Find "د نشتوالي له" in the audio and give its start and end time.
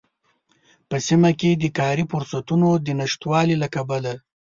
2.85-3.67